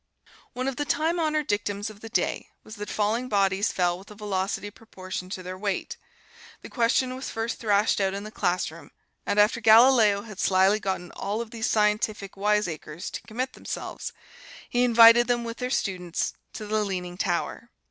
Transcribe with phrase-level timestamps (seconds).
[0.53, 4.09] One of the time honored dictums of the day was that falling bodies fell with
[4.09, 5.95] a velocity proportioned to their weight.
[6.63, 8.89] The question was first thrashed out in the classroom;
[9.27, 14.11] and after Galileo had slyly gotten all of these scientific wiseacres to commit themselves,
[14.67, 17.69] he invited them, with their students, to the Leaning Tower.